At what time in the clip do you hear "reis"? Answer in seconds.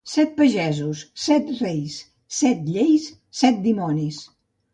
1.61-1.93